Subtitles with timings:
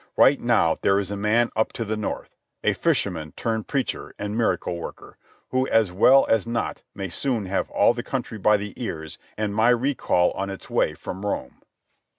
[0.17, 4.35] Right now there is a man up to the north, a fisherman turned preacher, and
[4.35, 8.73] miracle worker, who as well as not may soon have all the country by the
[8.83, 11.61] ears and my recall on its way from Rome."